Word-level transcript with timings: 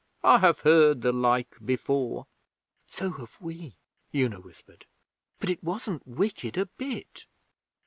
I 0.23 0.39
have 0.39 0.61
heard 0.61 1.01
the 1.03 1.11
like 1.13 1.63
before.' 1.63 2.25
'So 2.87 3.11
have 3.11 3.37
we,' 3.39 3.75
Una 4.15 4.39
whispered. 4.41 4.87
'But 5.39 5.51
it 5.51 5.63
wasn't 5.63 6.07
wicked 6.07 6.57
a 6.57 6.65
bit.' 6.65 7.27